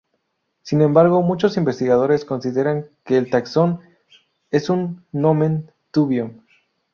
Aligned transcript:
Sin 0.63 0.81
embargo, 0.81 1.21
muchos 1.21 1.57
investigadores 1.57 2.25
consideran 2.25 2.87
que 3.03 3.17
el 3.19 3.29
taxón 3.29 3.81
es 4.49 4.71
un 4.71 5.05
nomen 5.11 5.69
dubium. 5.93 6.41